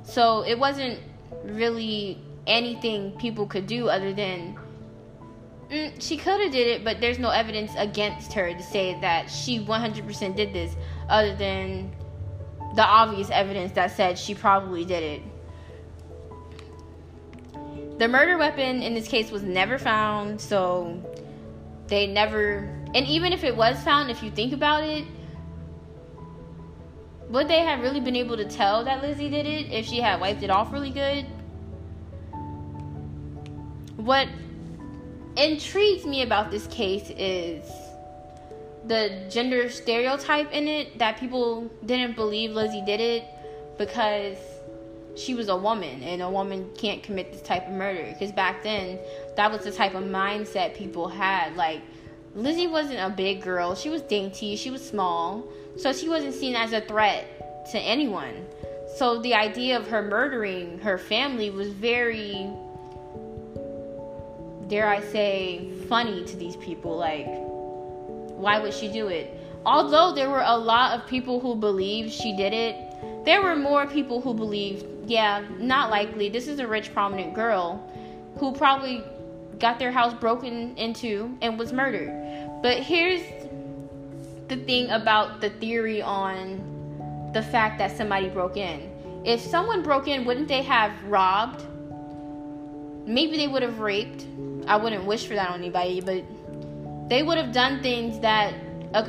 So 0.04 0.42
it 0.42 0.58
wasn't 0.58 1.00
really 1.44 2.20
anything 2.46 3.12
people 3.18 3.46
could 3.46 3.66
do 3.66 3.88
other 3.88 4.12
than 4.12 4.56
mm, 5.70 6.00
she 6.00 6.16
could 6.16 6.40
have 6.40 6.52
did 6.52 6.66
it, 6.68 6.84
but 6.84 7.00
there's 7.00 7.18
no 7.18 7.30
evidence 7.30 7.72
against 7.76 8.32
her 8.34 8.52
to 8.52 8.62
say 8.62 8.98
that 9.00 9.30
she 9.30 9.60
100% 9.64 10.36
did 10.36 10.52
this 10.52 10.76
other 11.08 11.34
than 11.36 11.90
the 12.76 12.82
obvious 12.82 13.30
evidence 13.30 13.72
that 13.72 13.90
said 13.90 14.18
she 14.18 14.34
probably 14.34 14.84
did 14.84 15.02
it. 15.02 15.22
The 17.98 18.08
murder 18.08 18.36
weapon 18.36 18.82
in 18.82 18.94
this 18.94 19.08
case 19.08 19.30
was 19.30 19.42
never 19.42 19.78
found, 19.78 20.40
so 20.40 21.02
they 21.86 22.06
never 22.06 22.70
and 22.94 23.06
even 23.08 23.32
if 23.32 23.42
it 23.42 23.56
was 23.56 23.82
found, 23.82 24.08
if 24.10 24.22
you 24.22 24.30
think 24.30 24.52
about 24.52 24.84
it, 24.84 25.04
would 27.28 27.48
they 27.48 27.60
have 27.60 27.80
really 27.80 28.00
been 28.00 28.16
able 28.16 28.36
to 28.36 28.44
tell 28.44 28.84
that 28.84 29.02
Lizzie 29.02 29.30
did 29.30 29.46
it 29.46 29.72
if 29.72 29.86
she 29.86 30.00
had 30.00 30.20
wiped 30.20 30.42
it 30.42 30.50
off 30.50 30.72
really 30.72 30.90
good? 30.90 31.26
What 33.96 34.28
intrigues 35.36 36.04
me 36.04 36.22
about 36.22 36.50
this 36.50 36.66
case 36.68 37.10
is 37.16 37.64
the 38.86 39.26
gender 39.30 39.70
stereotype 39.70 40.52
in 40.52 40.68
it 40.68 40.98
that 40.98 41.18
people 41.18 41.70
didn't 41.86 42.14
believe 42.14 42.52
Lizzie 42.52 42.84
did 42.84 43.00
it 43.00 43.24
because 43.78 44.36
she 45.16 45.34
was 45.34 45.48
a 45.48 45.56
woman 45.56 46.02
and 46.02 46.22
a 46.22 46.28
woman 46.28 46.68
can't 46.76 47.02
commit 47.02 47.32
this 47.32 47.40
type 47.42 47.66
of 47.66 47.72
murder 47.72 48.04
because 48.12 48.32
back 48.32 48.62
then 48.62 48.98
that 49.36 49.50
was 49.50 49.62
the 49.62 49.70
type 49.70 49.94
of 49.94 50.02
mindset 50.04 50.74
people 50.74 51.08
had 51.08 51.54
like 51.56 51.80
Lizzie 52.34 52.66
wasn't 52.66 52.98
a 52.98 53.10
big 53.10 53.42
girl 53.42 53.74
she 53.74 53.90
was 53.90 54.02
dainty 54.02 54.56
she 54.56 54.70
was 54.70 54.86
small 54.86 55.44
so 55.76 55.92
she 55.92 56.08
wasn't 56.08 56.34
seen 56.34 56.54
as 56.54 56.72
a 56.72 56.80
threat 56.80 57.26
to 57.72 57.78
anyone. 57.78 58.46
So 58.96 59.20
the 59.20 59.34
idea 59.34 59.76
of 59.76 59.88
her 59.88 60.02
murdering 60.02 60.78
her 60.78 60.98
family 60.98 61.50
was 61.50 61.68
very, 61.68 62.48
dare 64.68 64.88
I 64.88 65.00
say, 65.00 65.70
funny 65.88 66.24
to 66.24 66.36
these 66.36 66.56
people. 66.56 66.96
Like, 66.96 67.26
why 67.26 68.60
would 68.60 68.74
she 68.74 68.88
do 68.88 69.08
it? 69.08 69.36
Although 69.66 70.12
there 70.14 70.28
were 70.28 70.44
a 70.44 70.56
lot 70.56 70.98
of 70.98 71.08
people 71.08 71.40
who 71.40 71.56
believed 71.56 72.12
she 72.12 72.36
did 72.36 72.52
it, 72.52 73.24
there 73.24 73.42
were 73.42 73.56
more 73.56 73.86
people 73.86 74.20
who 74.20 74.34
believed, 74.34 74.84
yeah, 75.06 75.44
not 75.58 75.90
likely. 75.90 76.28
This 76.28 76.46
is 76.46 76.60
a 76.60 76.66
rich, 76.66 76.92
prominent 76.92 77.34
girl 77.34 77.82
who 78.38 78.52
probably 78.52 79.02
got 79.64 79.78
their 79.78 79.90
house 79.90 80.12
broken 80.12 80.76
into 80.76 81.38
and 81.40 81.58
was 81.58 81.72
murdered. 81.72 82.12
But 82.62 82.80
here's 82.80 83.22
the 84.48 84.56
thing 84.56 84.90
about 84.90 85.40
the 85.40 85.48
theory 85.48 86.02
on 86.02 87.30
the 87.32 87.40
fact 87.40 87.78
that 87.78 87.96
somebody 87.96 88.28
broke 88.28 88.58
in. 88.58 88.90
If 89.24 89.40
someone 89.40 89.82
broke 89.82 90.06
in, 90.06 90.26
wouldn't 90.26 90.48
they 90.48 90.60
have 90.60 90.92
robbed? 91.04 91.64
Maybe 93.06 93.38
they 93.38 93.48
would 93.48 93.62
have 93.62 93.78
raped. 93.78 94.26
I 94.66 94.76
wouldn't 94.76 95.06
wish 95.06 95.26
for 95.26 95.34
that 95.34 95.48
on 95.48 95.60
anybody, 95.60 96.02
but 96.02 96.22
they 97.08 97.22
would 97.22 97.38
have 97.38 97.52
done 97.52 97.82
things 97.82 98.20
that 98.20 98.52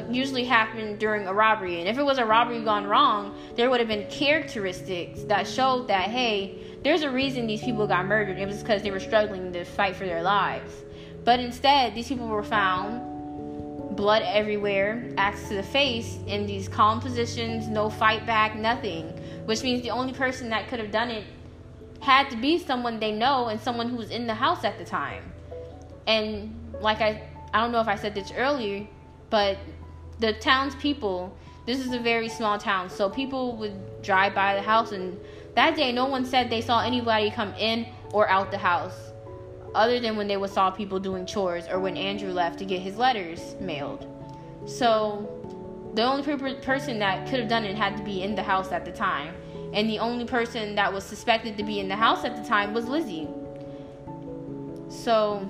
usually 0.09 0.45
happen 0.45 0.97
during 0.97 1.27
a 1.27 1.33
robbery. 1.33 1.79
And 1.79 1.87
if 1.87 1.97
it 1.97 2.03
was 2.03 2.17
a 2.17 2.25
robbery 2.25 2.63
gone 2.63 2.85
wrong, 2.85 3.37
there 3.55 3.69
would 3.69 3.79
have 3.79 3.89
been 3.89 4.09
characteristics 4.09 5.23
that 5.23 5.47
showed 5.47 5.87
that, 5.87 6.09
hey, 6.09 6.57
there's 6.83 7.03
a 7.03 7.09
reason 7.09 7.47
these 7.47 7.61
people 7.61 7.87
got 7.87 8.05
murdered. 8.05 8.37
It 8.39 8.47
was 8.47 8.61
because 8.61 8.81
they 8.81 8.91
were 8.91 8.99
struggling 8.99 9.53
to 9.53 9.63
fight 9.63 9.95
for 9.95 10.05
their 10.05 10.23
lives. 10.23 10.71
But 11.23 11.39
instead, 11.39 11.95
these 11.95 12.07
people 12.07 12.27
were 12.27 12.43
found 12.43 13.95
blood 13.95 14.23
everywhere, 14.25 15.09
axe 15.17 15.47
to 15.47 15.55
the 15.55 15.63
face, 15.63 16.19
in 16.27 16.45
these 16.45 16.67
calm 16.67 16.99
positions, 16.99 17.67
no 17.67 17.89
fight 17.89 18.25
back, 18.25 18.55
nothing. 18.55 19.07
Which 19.45 19.63
means 19.63 19.81
the 19.81 19.91
only 19.91 20.13
person 20.13 20.49
that 20.49 20.67
could 20.67 20.79
have 20.79 20.91
done 20.91 21.09
it 21.09 21.23
had 22.01 22.29
to 22.29 22.37
be 22.37 22.59
someone 22.59 22.99
they 22.99 23.11
know 23.11 23.47
and 23.47 23.59
someone 23.59 23.89
who 23.89 23.95
was 23.95 24.11
in 24.11 24.27
the 24.27 24.33
house 24.33 24.63
at 24.63 24.77
the 24.77 24.85
time. 24.85 25.23
And 26.07 26.55
like 26.81 27.01
I, 27.01 27.23
I 27.53 27.61
don't 27.61 27.71
know 27.71 27.79
if 27.79 27.87
I 27.87 27.95
said 27.95 28.13
this 28.13 28.31
earlier, 28.35 28.85
but 29.29 29.57
the 30.19 30.33
townspeople 30.33 31.35
this 31.65 31.79
is 31.79 31.93
a 31.93 31.99
very 31.99 32.29
small 32.29 32.59
town, 32.59 32.89
so 32.89 33.09
people 33.09 33.55
would 33.57 34.01
drive 34.03 34.35
by 34.35 34.53
the 34.53 34.61
house, 34.61 34.91
and 34.91 35.19
that 35.55 35.75
day, 35.75 35.91
no 35.91 36.05
one 36.05 36.23
said 36.23 36.49
they 36.49 36.61
saw 36.61 36.81
anybody 36.81 37.31
come 37.31 37.53
in 37.55 37.87
or 38.13 38.29
out 38.29 38.51
the 38.51 38.57
house, 38.57 39.11
other 39.73 39.99
than 39.99 40.15
when 40.15 40.27
they 40.27 40.37
would 40.37 40.51
saw 40.51 40.69
people 40.69 40.99
doing 40.99 41.25
chores 41.25 41.67
or 41.67 41.79
when 41.79 41.97
Andrew 41.97 42.31
left 42.31 42.59
to 42.59 42.65
get 42.65 42.81
his 42.81 42.97
letters 42.97 43.55
mailed. 43.59 44.07
So, 44.67 45.31
the 45.95 46.03
only 46.03 46.21
per- 46.21 46.55
person 46.61 46.99
that 46.99 47.27
could 47.27 47.39
have 47.39 47.49
done 47.49 47.63
it 47.63 47.75
had 47.75 47.97
to 47.97 48.03
be 48.03 48.21
in 48.21 48.35
the 48.35 48.43
house 48.43 48.71
at 48.71 48.85
the 48.85 48.91
time, 48.91 49.33
and 49.73 49.89
the 49.89 49.97
only 49.97 50.25
person 50.25 50.75
that 50.75 50.93
was 50.93 51.03
suspected 51.03 51.57
to 51.57 51.63
be 51.63 51.79
in 51.79 51.87
the 51.87 51.95
house 51.95 52.23
at 52.25 52.35
the 52.35 52.47
time 52.47 52.75
was 52.75 52.87
Lizzie. 52.87 53.27
So, 54.87 55.49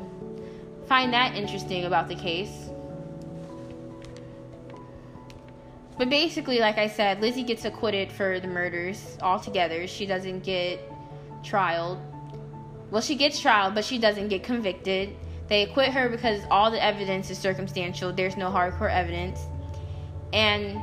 find 0.88 1.12
that 1.12 1.36
interesting 1.36 1.84
about 1.84 2.08
the 2.08 2.16
case. 2.16 2.70
But 5.98 6.10
basically, 6.10 6.60
like 6.60 6.78
I 6.78 6.88
said, 6.88 7.22
Lizzie 7.22 7.44
gets 7.44 7.64
acquitted 7.64 8.12
for 8.12 8.40
the 8.40 8.48
murders 8.48 9.18
altogether. 9.22 9.88
She 9.88 10.06
doesn't 10.06 10.44
get 10.44 10.80
trialed. 11.42 12.00
Well, 12.92 13.02
she 13.02 13.16
gets 13.16 13.42
trialed, 13.42 13.76
but 13.76 13.86
she 13.86 13.98
doesn't 13.98 14.28
get 14.28 14.44
convicted. 14.44 15.16
They 15.48 15.64
acquit 15.64 15.92
her 15.92 16.10
because 16.10 16.42
all 16.52 16.72
the 16.72 16.84
evidence 16.84 17.30
is 17.30 17.38
circumstantial. 17.38 18.12
There's 18.12 18.36
no 18.36 18.50
hardcore 18.52 18.92
evidence. 18.92 19.40
And 20.34 20.78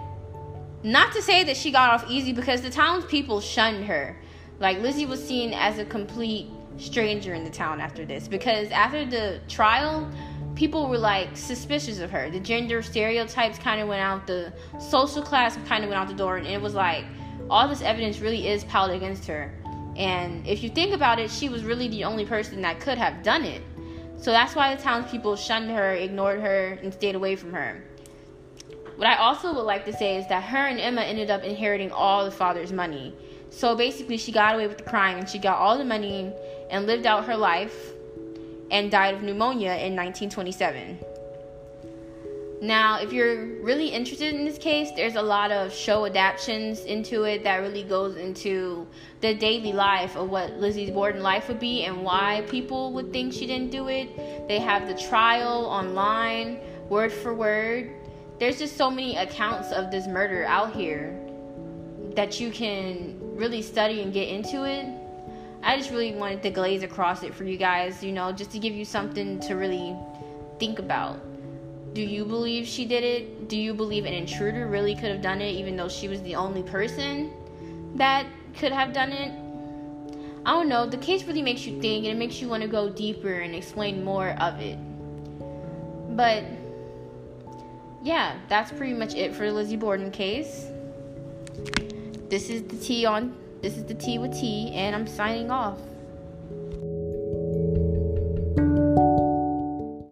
not 0.82 1.12
to 1.12 1.22
say 1.22 1.44
that 1.44 1.56
she 1.56 1.70
got 1.70 1.90
off 1.90 2.10
easy 2.10 2.32
because 2.32 2.62
the 2.62 2.70
townspeople 2.70 3.40
shunned 3.40 3.84
her. 3.84 4.16
Like 4.60 4.78
Lizzie 4.78 5.06
was 5.06 5.22
seen 5.22 5.52
as 5.52 5.78
a 5.78 5.84
complete 5.84 6.48
stranger 6.78 7.34
in 7.34 7.44
the 7.44 7.50
town 7.50 7.80
after 7.80 8.04
this 8.04 8.28
because 8.28 8.70
after 8.70 9.04
the 9.04 9.40
trial, 9.48 10.10
people 10.54 10.88
were 10.88 10.98
like 10.98 11.36
suspicious 11.36 11.98
of 12.00 12.10
her. 12.10 12.30
The 12.30 12.40
gender 12.40 12.82
stereotypes 12.82 13.58
kind 13.58 13.80
of 13.80 13.88
went 13.88 14.00
out, 14.00 14.26
the 14.26 14.52
social 14.78 15.22
class 15.22 15.56
kind 15.66 15.84
of 15.84 15.90
went 15.90 16.00
out 16.00 16.08
the 16.08 16.14
door, 16.14 16.36
and 16.36 16.46
it 16.46 16.60
was 16.60 16.74
like 16.74 17.04
all 17.50 17.68
this 17.68 17.82
evidence 17.82 18.20
really 18.20 18.48
is 18.48 18.64
piled 18.64 18.90
against 18.90 19.26
her. 19.26 19.52
And 19.96 20.46
if 20.46 20.62
you 20.62 20.70
think 20.70 20.94
about 20.94 21.18
it, 21.18 21.30
she 21.30 21.48
was 21.48 21.64
really 21.64 21.88
the 21.88 22.04
only 22.04 22.24
person 22.24 22.62
that 22.62 22.80
could 22.80 22.98
have 22.98 23.22
done 23.22 23.44
it. 23.44 23.62
So 24.16 24.30
that's 24.30 24.54
why 24.54 24.74
the 24.74 24.82
townspeople 24.82 25.36
shunned 25.36 25.70
her, 25.70 25.94
ignored 25.94 26.40
her, 26.40 26.78
and 26.82 26.92
stayed 26.92 27.14
away 27.14 27.36
from 27.36 27.52
her. 27.52 27.82
What 28.96 29.08
I 29.08 29.16
also 29.16 29.52
would 29.52 29.62
like 29.62 29.84
to 29.86 29.92
say 29.92 30.16
is 30.16 30.28
that 30.28 30.44
her 30.44 30.66
and 30.66 30.78
Emma 30.78 31.00
ended 31.00 31.30
up 31.30 31.42
inheriting 31.42 31.90
all 31.90 32.24
the 32.24 32.30
father's 32.30 32.72
money. 32.72 33.14
So 33.50 33.74
basically, 33.74 34.16
she 34.16 34.32
got 34.32 34.54
away 34.54 34.66
with 34.66 34.78
the 34.78 34.84
crime 34.84 35.18
and 35.18 35.28
she 35.28 35.38
got 35.38 35.58
all 35.58 35.76
the 35.76 35.84
money 35.84 36.32
and 36.70 36.86
lived 36.86 37.04
out 37.04 37.24
her 37.24 37.36
life 37.36 37.92
and 38.72 38.90
died 38.90 39.14
of 39.14 39.22
pneumonia 39.22 39.74
in 39.74 39.94
1927. 39.94 40.98
Now, 42.62 43.00
if 43.00 43.12
you're 43.12 43.44
really 43.60 43.88
interested 43.88 44.32
in 44.34 44.44
this 44.44 44.56
case, 44.56 44.92
there's 44.94 45.16
a 45.16 45.22
lot 45.22 45.50
of 45.50 45.72
show 45.72 46.06
adaptations 46.06 46.84
into 46.84 47.24
it 47.24 47.42
that 47.42 47.56
really 47.56 47.82
goes 47.82 48.16
into 48.16 48.86
the 49.20 49.34
daily 49.34 49.72
life 49.72 50.16
of 50.16 50.30
what 50.30 50.52
Lizzie 50.58 50.90
Borden 50.90 51.22
life 51.22 51.48
would 51.48 51.58
be 51.58 51.84
and 51.84 52.02
why 52.02 52.44
people 52.48 52.92
would 52.92 53.12
think 53.12 53.32
she 53.32 53.46
didn't 53.46 53.72
do 53.72 53.88
it. 53.88 54.16
They 54.46 54.60
have 54.60 54.86
the 54.86 54.94
trial 54.94 55.66
online, 55.66 56.60
word 56.88 57.12
for 57.12 57.34
word. 57.34 57.90
There's 58.38 58.58
just 58.58 58.76
so 58.76 58.90
many 58.90 59.16
accounts 59.16 59.72
of 59.72 59.90
this 59.90 60.06
murder 60.06 60.44
out 60.44 60.72
here 60.72 61.18
that 62.14 62.40
you 62.40 62.50
can 62.52 63.18
really 63.36 63.60
study 63.60 64.02
and 64.02 64.12
get 64.12 64.28
into 64.28 64.64
it. 64.64 64.86
I 65.62 65.76
just 65.76 65.90
really 65.90 66.14
wanted 66.14 66.42
to 66.42 66.50
glaze 66.50 66.82
across 66.82 67.22
it 67.22 67.34
for 67.34 67.44
you 67.44 67.56
guys, 67.56 68.02
you 68.02 68.12
know, 68.12 68.32
just 68.32 68.50
to 68.52 68.58
give 68.58 68.74
you 68.74 68.84
something 68.84 69.38
to 69.40 69.54
really 69.54 69.96
think 70.58 70.78
about. 70.78 71.20
Do 71.94 72.02
you 72.02 72.24
believe 72.24 72.66
she 72.66 72.84
did 72.84 73.04
it? 73.04 73.48
Do 73.48 73.56
you 73.56 73.74
believe 73.74 74.04
an 74.04 74.12
intruder 74.12 74.66
really 74.66 74.94
could 74.94 75.10
have 75.10 75.22
done 75.22 75.40
it, 75.40 75.52
even 75.52 75.76
though 75.76 75.88
she 75.88 76.08
was 76.08 76.20
the 76.22 76.34
only 76.34 76.62
person 76.62 77.32
that 77.94 78.26
could 78.56 78.72
have 78.72 78.92
done 78.92 79.12
it? 79.12 79.30
I 80.44 80.52
don't 80.52 80.68
know. 80.68 80.86
The 80.86 80.96
case 80.96 81.24
really 81.24 81.42
makes 81.42 81.64
you 81.66 81.80
think 81.80 82.04
and 82.04 82.14
it 82.14 82.18
makes 82.18 82.40
you 82.40 82.48
want 82.48 82.62
to 82.62 82.68
go 82.68 82.88
deeper 82.90 83.32
and 83.32 83.54
explain 83.54 84.02
more 84.02 84.30
of 84.40 84.58
it. 84.60 84.78
But 86.16 86.44
yeah, 88.02 88.36
that's 88.48 88.72
pretty 88.72 88.94
much 88.94 89.14
it 89.14 89.34
for 89.34 89.46
the 89.46 89.52
Lizzie 89.52 89.76
Borden 89.76 90.10
case. 90.10 90.66
This 92.28 92.50
is 92.50 92.62
the 92.62 92.76
tea 92.76 93.06
on 93.06 93.36
this 93.62 93.76
is 93.76 93.84
the 93.84 93.94
tea 93.94 94.18
with 94.18 94.38
tea, 94.38 94.72
and 94.74 94.94
I'm 94.94 95.06
signing 95.06 95.50
off. 95.50 95.78